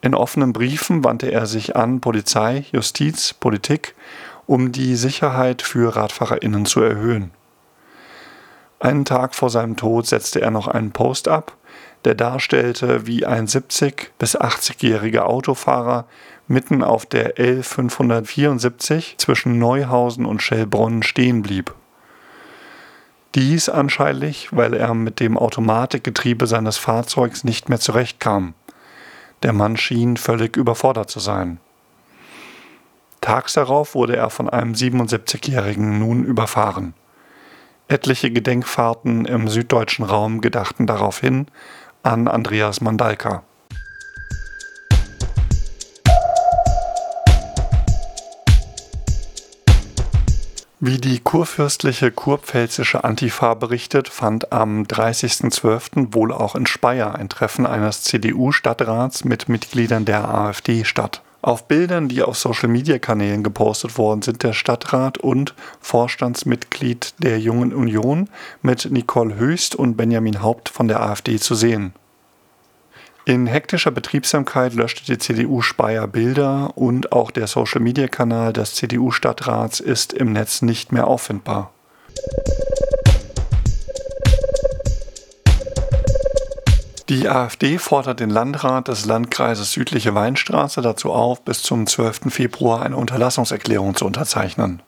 In 0.00 0.14
offenen 0.14 0.54
Briefen 0.54 1.04
wandte 1.04 1.30
er 1.30 1.44
sich 1.44 1.76
an 1.76 2.00
Polizei, 2.00 2.64
Justiz, 2.72 3.34
Politik, 3.34 3.94
um 4.46 4.72
die 4.72 4.96
Sicherheit 4.96 5.60
für 5.60 5.94
RadfahrerInnen 5.94 6.64
zu 6.64 6.80
erhöhen. 6.80 7.32
Einen 8.80 9.04
Tag 9.04 9.34
vor 9.34 9.50
seinem 9.50 9.76
Tod 9.76 10.06
setzte 10.06 10.40
er 10.40 10.50
noch 10.50 10.68
einen 10.68 10.92
Post 10.92 11.28
ab, 11.28 11.54
der 12.06 12.14
darstellte, 12.14 13.06
wie 13.06 13.26
ein 13.26 13.46
70- 13.46 14.08
bis 14.18 14.36
80-jähriger 14.40 15.20
Autofahrer 15.20 16.06
mitten 16.52 16.84
auf 16.84 17.06
der 17.06 17.36
L574 17.36 19.16
zwischen 19.16 19.58
Neuhausen 19.58 20.26
und 20.26 20.42
Schellbronn 20.42 21.02
stehen 21.02 21.42
blieb. 21.42 21.74
Dies 23.34 23.70
anscheinend, 23.70 24.48
weil 24.50 24.74
er 24.74 24.92
mit 24.92 25.18
dem 25.18 25.38
Automatikgetriebe 25.38 26.46
seines 26.46 26.76
Fahrzeugs 26.76 27.44
nicht 27.44 27.70
mehr 27.70 27.80
zurechtkam. 27.80 28.52
Der 29.42 29.54
Mann 29.54 29.78
schien 29.78 30.18
völlig 30.18 30.56
überfordert 30.56 31.08
zu 31.10 31.18
sein. 31.18 31.58
Tags 33.22 33.54
darauf 33.54 33.94
wurde 33.94 34.16
er 34.16 34.28
von 34.28 34.50
einem 34.50 34.74
77-Jährigen 34.74 35.98
nun 35.98 36.24
überfahren. 36.24 36.92
Etliche 37.88 38.30
Gedenkfahrten 38.30 39.24
im 39.24 39.48
süddeutschen 39.48 40.04
Raum 40.04 40.40
gedachten 40.42 40.86
daraufhin 40.86 41.46
an 42.02 42.28
Andreas 42.28 42.80
Mandalka. 42.80 43.44
Wie 50.84 50.98
die 50.98 51.20
kurfürstliche 51.20 52.10
kurpfälzische 52.10 53.04
Antifa 53.04 53.54
berichtet, 53.54 54.08
fand 54.08 54.50
am 54.50 54.82
30.12. 54.82 56.12
wohl 56.12 56.32
auch 56.32 56.56
in 56.56 56.66
Speyer 56.66 57.14
ein 57.14 57.28
Treffen 57.28 57.66
eines 57.66 58.02
CDU-Stadtrats 58.02 59.24
mit 59.24 59.48
Mitgliedern 59.48 60.04
der 60.04 60.28
AfD 60.28 60.82
statt. 60.82 61.22
Auf 61.40 61.68
Bildern, 61.68 62.08
die 62.08 62.24
auf 62.24 62.36
Social-Media-Kanälen 62.36 63.44
gepostet 63.44 63.96
worden 63.96 64.22
sind, 64.22 64.42
der 64.42 64.54
Stadtrat 64.54 65.18
und 65.18 65.54
Vorstandsmitglied 65.80 67.14
der 67.18 67.38
Jungen 67.38 67.72
Union 67.72 68.28
mit 68.60 68.90
Nicole 68.90 69.36
Höchst 69.36 69.76
und 69.76 69.96
Benjamin 69.96 70.42
Haupt 70.42 70.68
von 70.68 70.88
der 70.88 71.00
AfD 71.00 71.38
zu 71.38 71.54
sehen. 71.54 71.92
In 73.24 73.46
hektischer 73.46 73.92
Betriebsamkeit 73.92 74.74
löschte 74.74 75.04
die 75.04 75.16
CDU 75.16 75.62
Speyer 75.62 76.08
Bilder 76.08 76.76
und 76.76 77.12
auch 77.12 77.30
der 77.30 77.46
Social-Media-Kanal 77.46 78.52
des 78.52 78.74
CDU-Stadtrats 78.74 79.78
ist 79.78 80.12
im 80.12 80.32
Netz 80.32 80.60
nicht 80.60 80.90
mehr 80.90 81.06
auffindbar. 81.06 81.72
Die 87.08 87.28
AfD 87.28 87.78
fordert 87.78 88.18
den 88.18 88.30
Landrat 88.30 88.88
des 88.88 89.04
Landkreises 89.04 89.70
Südliche 89.70 90.16
Weinstraße 90.16 90.82
dazu 90.82 91.12
auf, 91.12 91.42
bis 91.42 91.62
zum 91.62 91.86
12. 91.86 92.22
Februar 92.32 92.82
eine 92.82 92.96
Unterlassungserklärung 92.96 93.94
zu 93.94 94.04
unterzeichnen. 94.04 94.82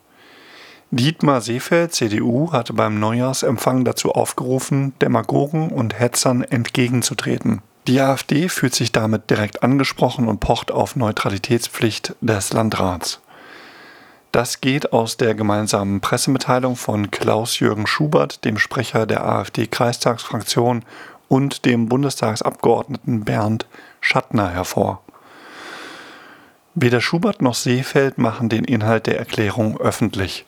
Dietmar 0.90 1.40
Seefeld, 1.40 1.94
CDU, 1.94 2.50
hatte 2.50 2.72
beim 2.72 2.98
Neujahrsempfang 2.98 3.84
dazu 3.84 4.10
aufgerufen, 4.10 4.92
Demagogen 5.00 5.68
und 5.68 6.00
Hetzern 6.00 6.42
entgegenzutreten. 6.42 7.62
Die 7.86 8.00
AfD 8.00 8.48
fühlt 8.48 8.74
sich 8.74 8.92
damit 8.92 9.28
direkt 9.28 9.62
angesprochen 9.62 10.26
und 10.26 10.40
pocht 10.40 10.70
auf 10.70 10.96
Neutralitätspflicht 10.96 12.14
des 12.22 12.52
Landrats. 12.54 13.20
Das 14.32 14.62
geht 14.62 14.92
aus 14.92 15.18
der 15.18 15.34
gemeinsamen 15.34 16.00
Pressemitteilung 16.00 16.76
von 16.76 17.10
Klaus-Jürgen 17.10 17.86
Schubert, 17.86 18.44
dem 18.44 18.58
Sprecher 18.58 19.06
der 19.06 19.24
AfD-Kreistagsfraktion, 19.24 20.82
und 21.28 21.64
dem 21.64 21.88
Bundestagsabgeordneten 21.88 23.24
Bernd 23.24 23.66
Schattner 24.00 24.50
hervor. 24.50 25.02
Weder 26.74 27.00
Schubert 27.00 27.42
noch 27.42 27.54
Seefeld 27.54 28.18
machen 28.18 28.48
den 28.48 28.64
Inhalt 28.64 29.06
der 29.06 29.18
Erklärung 29.18 29.80
öffentlich. 29.80 30.46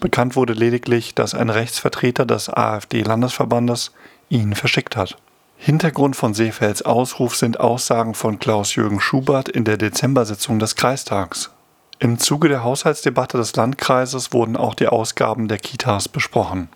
Bekannt 0.00 0.36
wurde 0.36 0.52
lediglich, 0.52 1.14
dass 1.14 1.34
ein 1.34 1.48
Rechtsvertreter 1.48 2.26
des 2.26 2.48
AfD-Landesverbandes 2.48 3.92
ihn 4.28 4.54
verschickt 4.54 4.96
hat. 4.96 5.16
Hintergrund 5.64 6.16
von 6.16 6.34
Seefelds 6.34 6.82
Ausruf 6.82 7.36
sind 7.36 7.60
Aussagen 7.60 8.14
von 8.14 8.40
Klaus-Jürgen 8.40 8.98
Schubert 8.98 9.48
in 9.48 9.62
der 9.62 9.76
Dezembersitzung 9.76 10.58
des 10.58 10.74
Kreistags. 10.74 11.52
Im 12.00 12.18
Zuge 12.18 12.48
der 12.48 12.64
Haushaltsdebatte 12.64 13.38
des 13.38 13.54
Landkreises 13.54 14.32
wurden 14.32 14.56
auch 14.56 14.74
die 14.74 14.88
Ausgaben 14.88 15.46
der 15.46 15.58
Kitas 15.58 16.08
besprochen. 16.08 16.68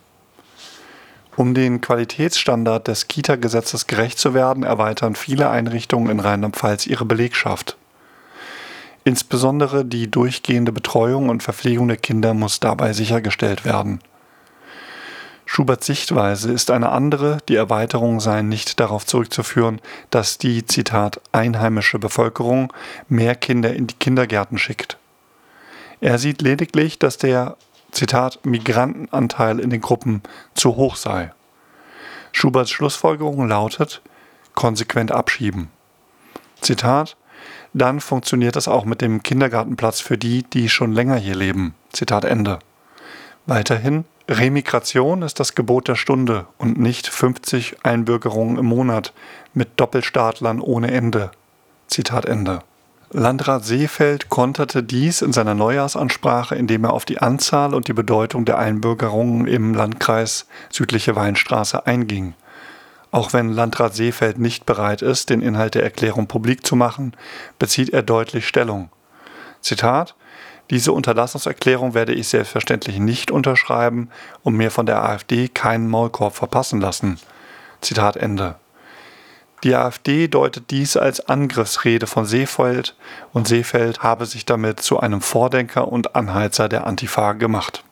Um 1.35 1.53
den 1.53 1.81
Qualitätsstandard 1.81 2.87
des 2.87 3.09
Kita-Gesetzes 3.09 3.89
gerecht 3.89 4.21
zu 4.21 4.35
werden, 4.35 4.63
erweitern 4.63 5.17
viele 5.17 5.51
Einrichtungen 5.51 6.09
in 6.09 6.21
Rheinland-Pfalz 6.21 6.87
ihre 6.87 7.05
Belegschaft. 7.05 7.77
Insbesondere 9.03 9.85
die 9.85 10.09
durchgehende 10.09 10.71
Betreuung 10.71 11.29
und 11.29 11.43
Verpflegung 11.43 11.89
der 11.89 11.97
Kinder 11.97 12.35
muss 12.35 12.61
dabei 12.61 12.93
sichergestellt 12.93 13.65
werden. 13.65 13.99
Schuberts 15.49 15.87
Sichtweise 15.87 16.53
ist 16.53 16.73
eine 16.73 16.91
andere, 16.91 17.39
die 17.49 17.55
Erweiterungen 17.55 18.19
seien 18.19 18.49
nicht 18.49 18.81
darauf 18.81 19.07
zurückzuführen, 19.07 19.81
dass 20.11 20.39
die, 20.39 20.67
Zitat, 20.67 21.21
einheimische 21.31 22.01
Bevölkerung 22.01 22.73
mehr 23.09 23.37
Kinder 23.37 23.73
in 23.73 23.87
die 23.87 23.95
Kindergärten 23.95 24.59
schickt. 24.59 24.99
Er 26.01 26.19
sieht 26.19 26.43
lediglich, 26.43 26.99
dass 26.99 27.17
der, 27.17 27.57
Zitat, 27.93 28.45
Migrantenanteil 28.45 29.61
in 29.61 29.71
den 29.71 29.81
Gruppen 29.81 30.23
zu 30.55 30.77
hoch 30.77 30.97
sei. 30.97 31.33
Schuberts 32.33 32.71
Schlussfolgerung 32.71 33.49
lautet, 33.49 34.03
konsequent 34.55 35.13
abschieben. 35.13 35.71
Zitat, 36.61 37.17
dann 37.73 38.01
funktioniert 38.01 38.57
es 38.57 38.69
auch 38.69 38.85
mit 38.85 39.01
dem 39.01 39.23
Kindergartenplatz 39.23 40.01
für 40.01 40.19
die, 40.19 40.43
die 40.43 40.69
schon 40.69 40.93
länger 40.93 41.17
hier 41.17 41.37
leben. 41.37 41.75
Zitat 41.93 42.25
Ende. 42.25 42.59
Weiterhin, 43.47 44.05
Remigration 44.29 45.23
ist 45.23 45.39
das 45.39 45.55
Gebot 45.55 45.87
der 45.87 45.95
Stunde 45.95 46.47
und 46.59 46.81
nicht 46.81 47.07
50 47.07 47.85
Einbürgerungen 47.85 48.59
im 48.59 48.67
Monat 48.67 49.13
mit 49.55 49.79
Doppelstaatlern 49.79 50.61
ohne 50.61 50.91
Ende. 50.91 51.31
Zitat 51.87 52.25
Ende. 52.27 52.59
Landrat 53.13 53.65
Seefeld 53.65 54.31
konterte 54.31 54.83
dies 54.83 55.23
in 55.23 55.33
seiner 55.33 55.55
Neujahrsansprache, 55.55 56.57
indem 56.57 56.83
er 56.85 56.93
auf 56.93 57.05
die 57.05 57.19
Anzahl 57.19 57.73
und 57.73 57.87
die 57.87 57.93
Bedeutung 57.93 58.45
der 58.45 58.59
Einbürgerungen 58.59 59.47
im 59.47 59.75
Landkreis 59.75 60.47
Südliche 60.69 61.15
Weinstraße 61.15 61.87
einging. 61.87 62.35
Auch 63.13 63.33
wenn 63.33 63.53
Landrat 63.53 63.95
Seefeld 63.95 64.39
nicht 64.39 64.67
bereit 64.67 65.03
ist, 65.03 65.31
den 65.31 65.41
Inhalt 65.41 65.77
der 65.77 65.85
Erklärung 65.85 66.27
publik 66.27 66.67
zu 66.67 66.75
machen, 66.75 67.13
bezieht 67.61 67.91
er 67.91 68.03
deutlich 68.03 68.49
Stellung. 68.49 68.91
Zitat 69.61 70.17
diese 70.71 70.93
Unterlassungserklärung 70.93 71.95
werde 71.95 72.13
ich 72.13 72.29
selbstverständlich 72.29 72.99
nicht 72.99 73.31
unterschreiben 73.31 74.11
und 74.43 74.57
mir 74.57 74.71
von 74.71 74.87
der 74.87 75.03
AfD 75.03 75.49
keinen 75.49 75.89
Maulkorb 75.89 76.35
verpassen 76.35 76.81
lassen. 76.81 77.19
Zitat 77.81 78.17
Ende. 78.17 78.57
Die 79.65 79.75
AfD 79.75 80.29
deutet 80.29 80.71
dies 80.71 80.97
als 80.97 81.29
Angriffsrede 81.29 82.07
von 82.07 82.27
Seefeld 82.27 82.95
und 83.33 83.49
Seefeld 83.49 84.03
habe 84.03 84.27
sich 84.27 84.45
damit 84.45 84.81
zu 84.81 85.01
einem 85.01 85.21
Vordenker 85.21 85.89
und 85.89 86.15
Anheizer 86.15 86.69
der 86.69 86.87
Antifa 86.87 87.33
gemacht. 87.33 87.83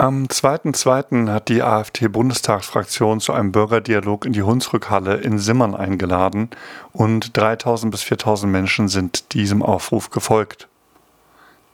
Am 0.00 0.26
2.2. 0.26 1.28
hat 1.28 1.48
die 1.48 1.60
AfD-Bundestagsfraktion 1.60 3.18
zu 3.18 3.32
einem 3.32 3.50
Bürgerdialog 3.50 4.26
in 4.26 4.32
die 4.32 4.44
Hunsrückhalle 4.44 5.16
in 5.16 5.40
Simmern 5.40 5.74
eingeladen 5.74 6.50
und 6.92 7.36
3000 7.36 7.90
bis 7.90 8.02
4000 8.02 8.52
Menschen 8.52 8.86
sind 8.86 9.34
diesem 9.34 9.60
Aufruf 9.60 10.10
gefolgt. 10.10 10.68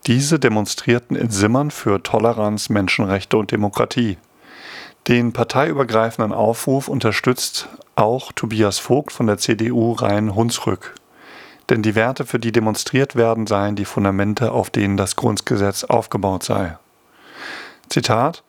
Diese 0.06 0.38
demonstrierten 0.38 1.18
in 1.18 1.28
Simmern 1.28 1.70
für 1.70 2.02
Toleranz, 2.02 2.70
Menschenrechte 2.70 3.36
und 3.36 3.50
Demokratie. 3.50 4.16
Den 5.06 5.34
parteiübergreifenden 5.34 6.32
Aufruf 6.32 6.88
unterstützt 6.88 7.68
auch 7.94 8.32
Tobias 8.32 8.78
Vogt 8.78 9.12
von 9.12 9.26
der 9.26 9.36
CDU 9.36 9.92
Rhein-Hunsrück. 9.92 10.94
Denn 11.68 11.82
die 11.82 11.94
Werte, 11.94 12.24
für 12.24 12.38
die 12.38 12.52
demonstriert 12.52 13.16
werden, 13.16 13.46
seien 13.46 13.76
die 13.76 13.84
Fundamente, 13.84 14.52
auf 14.52 14.70
denen 14.70 14.96
das 14.96 15.14
Grundgesetz 15.14 15.84
aufgebaut 15.84 16.42
sei. 16.42 16.78
Zitat 17.94 18.42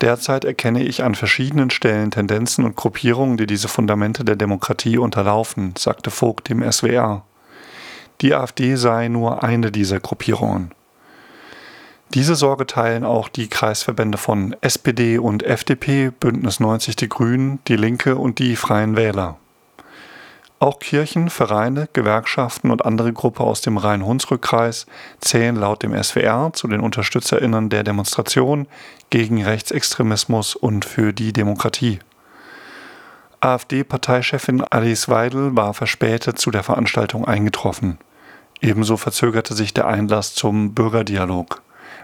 Derzeit 0.00 0.46
erkenne 0.46 0.82
ich 0.82 1.02
an 1.02 1.14
verschiedenen 1.14 1.68
Stellen 1.68 2.10
Tendenzen 2.10 2.64
und 2.64 2.76
Gruppierungen, 2.76 3.36
die 3.36 3.46
diese 3.46 3.68
Fundamente 3.68 4.24
der 4.24 4.36
Demokratie 4.36 4.96
unterlaufen, 4.96 5.74
sagte 5.76 6.10
Vogt 6.10 6.48
dem 6.48 6.62
SWR. 6.70 7.22
Die 8.22 8.34
AfD 8.34 8.76
sei 8.76 9.08
nur 9.08 9.42
eine 9.42 9.70
dieser 9.70 10.00
Gruppierungen. 10.00 10.70
Diese 12.14 12.36
Sorge 12.36 12.66
teilen 12.66 13.04
auch 13.04 13.28
die 13.28 13.48
Kreisverbände 13.48 14.16
von 14.16 14.56
SPD 14.62 15.18
und 15.18 15.42
FDP, 15.42 16.10
Bündnis 16.10 16.58
90 16.58 16.96
Die 16.96 17.10
Grünen, 17.10 17.58
Die 17.68 17.76
Linke 17.76 18.16
und 18.16 18.38
die 18.38 18.56
Freien 18.56 18.96
Wähler. 18.96 19.36
Auch 20.58 20.78
Kirchen, 20.78 21.28
Vereine, 21.28 21.86
Gewerkschaften 21.92 22.70
und 22.70 22.86
andere 22.86 23.12
Gruppen 23.12 23.42
aus 23.42 23.60
dem 23.60 23.76
Rhein-Hunsrück-Kreis 23.76 24.86
zählen 25.20 25.54
laut 25.54 25.82
dem 25.82 26.02
SWR 26.02 26.50
zu 26.54 26.66
den 26.66 26.80
UnterstützerInnen 26.80 27.68
der 27.68 27.84
Demonstration 27.84 28.66
gegen 29.10 29.44
Rechtsextremismus 29.44 30.54
und 30.54 30.86
für 30.86 31.12
die 31.12 31.34
Demokratie. 31.34 31.98
AfD-Parteichefin 33.40 34.64
Alice 34.64 35.10
Weidel 35.10 35.54
war 35.54 35.74
verspätet 35.74 36.38
zu 36.38 36.50
der 36.50 36.62
Veranstaltung 36.62 37.26
eingetroffen. 37.26 37.98
Ebenso 38.62 38.96
verzögerte 38.96 39.52
sich 39.52 39.74
der 39.74 39.86
Einlass 39.86 40.34
zum 40.34 40.72
Bürgerdialog, 40.72 41.60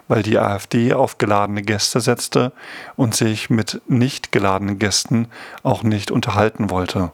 weil 0.08 0.22
die 0.22 0.38
AfD 0.38 0.92
auf 0.92 1.16
geladene 1.16 1.62
Gäste 1.62 2.02
setzte 2.02 2.52
und 2.96 3.14
sich 3.14 3.48
mit 3.48 3.80
nicht 3.88 4.30
geladenen 4.30 4.78
Gästen 4.78 5.28
auch 5.62 5.82
nicht 5.82 6.10
unterhalten 6.10 6.68
wollte. 6.68 7.12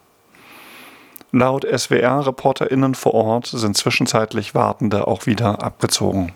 Laut 1.31 1.67
SWR-ReporterInnen 1.67 2.95
vor 2.95 3.12
Ort 3.12 3.47
sind 3.47 3.77
zwischenzeitlich 3.77 4.55
Wartende 4.55 5.07
auch 5.07 5.27
wieder 5.27 5.62
abgezogen. 5.62 6.33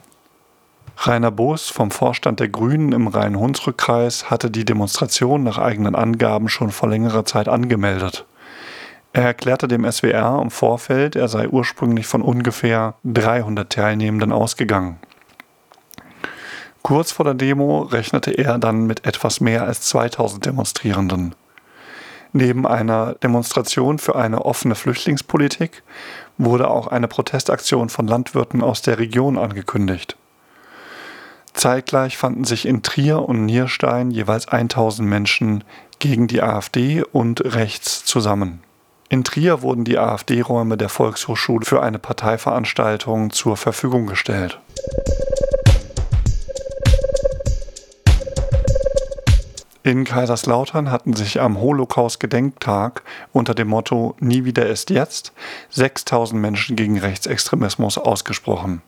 Rainer 0.99 1.31
Boos 1.31 1.71
vom 1.71 1.91
Vorstand 1.91 2.41
der 2.41 2.49
Grünen 2.49 2.93
im 2.93 3.07
Rhein-Hunsrück-Kreis 3.07 4.31
hatte 4.31 4.51
die 4.51 4.67
Demonstration 4.67 5.45
nach 5.45 5.57
eigenen 5.57 5.95
Angaben 5.95 6.51
schon 6.51 6.71
vor 6.71 6.91
längerer 6.91 7.25
Zeit 7.25 7.49
angemeldet. 7.49 8.27
Er 9.15 9.25
erklärte 9.25 9.67
dem 9.67 9.91
SWR 9.91 10.41
im 10.43 10.51
Vorfeld, 10.51 11.17
er 11.17 11.29
sei 11.29 11.49
ursprünglich 11.49 12.07
von 12.07 12.21
ungefähr 12.21 12.95
300 13.05 13.73
Teilnehmenden 13.73 14.31
ausgegangen. 14.31 14.99
Kurz 16.83 17.13
vor 17.13 17.25
der 17.25 17.35
Demo 17.35 17.81
rechnete 17.81 18.33
er 18.33 18.59
dann 18.59 18.87
mit 18.87 19.07
etwas 19.07 19.41
mehr 19.41 19.65
als 19.65 19.83
2000 19.83 20.45
Demonstrierenden. 20.45 21.35
Neben 22.33 22.67
einer 22.67 23.15
Demonstration 23.15 23.99
für 23.99 24.17
eine 24.17 24.45
offene 24.45 24.75
Flüchtlingspolitik 24.75 25.83
wurde 26.39 26.69
auch 26.69 26.87
eine 26.87 27.09
Protestaktion 27.09 27.91
von 27.91 28.07
Landwirten 28.07 28.63
aus 28.63 28.81
der 28.81 28.99
Region 28.99 29.37
angekündigt. 29.37 30.17
Zeitgleich 31.53 32.17
fanden 32.17 32.45
sich 32.45 32.67
in 32.67 32.83
Trier 32.83 33.21
und 33.29 33.45
Nierstein 33.45 34.11
jeweils 34.11 34.49
1000 34.49 35.07
Menschen 35.07 35.65
gegen 35.99 36.27
die 36.27 36.43
AfD 36.43 37.03
und 37.13 37.43
rechts 37.55 38.05
zusammen. 38.07 38.63
In 39.11 39.25
Trier 39.25 39.61
wurden 39.61 39.85
die 39.85 39.99
AfD-Räume 39.99 40.79
der 40.79 40.89
Volkshochschule 40.89 41.67
für 41.67 41.83
eine 41.83 41.99
Parteiveranstaltung 41.99 43.31
zur 43.31 43.59
Verfügung 43.59 44.07
gestellt. 44.07 44.59
In 49.85 50.05
Kaiserslautern 50.05 50.93
hatten 50.93 51.15
sich 51.15 51.41
am 51.41 51.61
Holocaust-Gedenktag 51.61 53.03
unter 53.33 53.53
dem 53.53 53.67
Motto 53.67 54.15
Nie 54.21 54.45
wieder 54.45 54.67
ist 54.67 54.91
jetzt 54.91 55.33
6000 55.71 56.41
Menschen 56.41 56.77
gegen 56.77 57.01
Rechtsextremismus 57.01 57.99
ausgesprochen. 57.99 58.83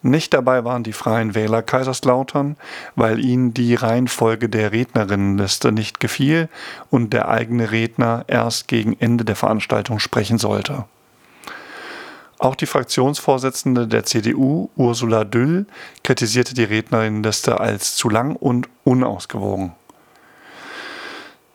Nicht 0.00 0.32
dabei 0.32 0.64
waren 0.64 0.84
die 0.84 0.94
Freien 0.94 1.34
Wähler 1.34 1.60
Kaiserslautern, 1.60 2.56
weil 2.96 3.22
ihnen 3.22 3.52
die 3.52 3.74
Reihenfolge 3.74 4.48
der 4.48 4.72
Rednerinnenliste 4.72 5.70
nicht 5.70 6.00
gefiel 6.00 6.48
und 6.88 7.12
der 7.12 7.28
eigene 7.28 7.70
Redner 7.70 8.24
erst 8.26 8.68
gegen 8.68 8.96
Ende 8.98 9.26
der 9.26 9.36
Veranstaltung 9.36 9.98
sprechen 9.98 10.38
sollte. 10.38 10.86
Auch 12.38 12.54
die 12.54 12.64
Fraktionsvorsitzende 12.64 13.86
der 13.86 14.04
CDU, 14.04 14.70
Ursula 14.76 15.24
Düll, 15.24 15.66
kritisierte 16.02 16.54
die 16.54 16.64
Rednerinnenliste 16.64 17.60
als 17.60 17.96
zu 17.96 18.08
lang 18.08 18.34
und 18.34 18.66
unausgewogen. 18.84 19.74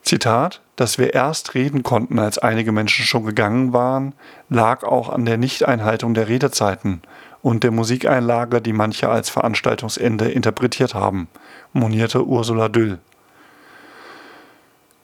Zitat, 0.05 0.61
dass 0.75 0.99
wir 0.99 1.15
erst 1.15 1.55
reden 1.55 1.81
konnten, 1.81 2.19
als 2.19 2.37
einige 2.37 2.71
Menschen 2.71 3.05
schon 3.05 3.25
gegangen 3.25 3.73
waren, 3.73 4.13
lag 4.49 4.83
auch 4.83 5.09
an 5.09 5.25
der 5.25 5.37
Nichteinhaltung 5.37 6.13
der 6.13 6.27
Redezeiten 6.27 7.01
und 7.41 7.63
der 7.63 7.71
Musikeinlage, 7.71 8.61
die 8.61 8.73
manche 8.73 9.09
als 9.09 9.31
Veranstaltungsende 9.31 10.31
interpretiert 10.31 10.93
haben, 10.93 11.27
monierte 11.73 12.23
Ursula 12.23 12.69
Düll. 12.69 12.99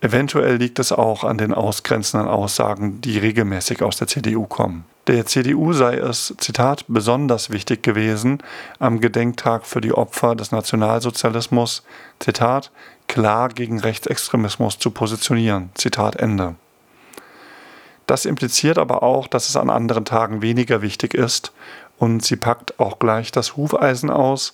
Eventuell 0.02 0.56
liegt 0.56 0.80
es 0.80 0.92
auch 0.92 1.24
an 1.24 1.38
den 1.38 1.54
ausgrenzenden 1.54 2.28
Aussagen, 2.28 3.02
die 3.02 3.20
regelmäßig 3.20 3.84
aus 3.84 3.98
der 3.98 4.08
CDU 4.08 4.46
kommen. 4.46 4.86
Der 5.08 5.26
CDU 5.28 5.74
sei 5.74 5.98
es, 5.98 6.34
Zitat, 6.38 6.86
besonders 6.88 7.52
wichtig 7.52 7.84
gewesen, 7.84 8.42
am 8.80 9.00
Gedenktag 9.00 9.66
für 9.66 9.82
die 9.82 9.94
Opfer 9.94 10.36
des 10.36 10.52
Nationalsozialismus, 10.52 11.84
Zitat, 12.20 12.72
klar 13.12 13.50
gegen 13.50 13.78
Rechtsextremismus 13.78 14.80
zu 14.80 14.90
positionieren. 14.90 15.70
Zitat 15.74 16.16
Ende. 16.16 16.56
Das 18.08 18.26
impliziert 18.26 18.78
aber 18.78 19.04
auch, 19.04 19.28
dass 19.28 19.50
es 19.50 19.58
an 19.58 19.70
anderen 19.70 20.06
Tagen 20.06 20.42
weniger 20.42 20.82
wichtig 20.82 21.14
ist 21.14 21.52
und 21.98 22.24
sie 22.24 22.38
packt 22.38 22.80
auch 22.80 23.00
gleich 23.00 23.34
das 23.34 23.58
Hufeisen 23.58 24.10
aus. 24.10 24.54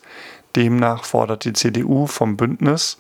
Demnach 0.56 1.04
fordert 1.04 1.46
die 1.46 1.54
CDU 1.54 2.08
vom 2.08 2.36
Bündnis 2.36 2.98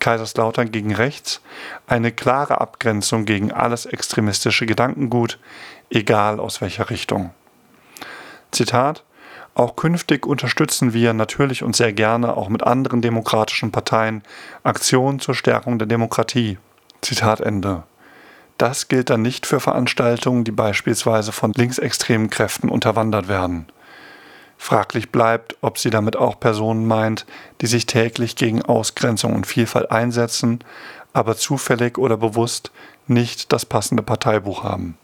Kaiserslautern 0.00 0.72
gegen 0.72 0.92
rechts, 0.92 1.40
eine 1.86 2.10
klare 2.10 2.60
Abgrenzung 2.60 3.26
gegen 3.26 3.52
alles 3.52 3.86
extremistische 3.86 4.66
Gedankengut, 4.66 5.38
egal 5.88 6.40
aus 6.40 6.60
welcher 6.60 6.90
Richtung. 6.90 7.30
Zitat 8.50 9.04
auch 9.56 9.74
künftig 9.74 10.26
unterstützen 10.26 10.92
wir 10.92 11.14
natürlich 11.14 11.62
und 11.62 11.74
sehr 11.74 11.94
gerne 11.94 12.36
auch 12.36 12.50
mit 12.50 12.62
anderen 12.62 13.00
demokratischen 13.00 13.72
Parteien 13.72 14.22
Aktionen 14.62 15.18
zur 15.18 15.34
Stärkung 15.34 15.78
der 15.78 15.88
Demokratie. 15.88 16.58
Zitat 17.00 17.40
Ende. 17.40 17.84
Das 18.58 18.88
gilt 18.88 19.08
dann 19.08 19.22
nicht 19.22 19.46
für 19.46 19.58
Veranstaltungen, 19.58 20.44
die 20.44 20.52
beispielsweise 20.52 21.32
von 21.32 21.52
linksextremen 21.54 22.28
Kräften 22.28 22.68
unterwandert 22.68 23.28
werden. 23.28 23.66
Fraglich 24.58 25.10
bleibt, 25.10 25.56
ob 25.62 25.78
sie 25.78 25.90
damit 25.90 26.16
auch 26.16 26.38
Personen 26.38 26.86
meint, 26.86 27.24
die 27.62 27.66
sich 27.66 27.86
täglich 27.86 28.36
gegen 28.36 28.62
Ausgrenzung 28.62 29.34
und 29.34 29.46
Vielfalt 29.46 29.90
einsetzen, 29.90 30.60
aber 31.14 31.34
zufällig 31.36 31.96
oder 31.96 32.18
bewusst 32.18 32.72
nicht 33.06 33.52
das 33.52 33.64
passende 33.64 34.02
Parteibuch 34.02 34.64
haben. 34.64 34.98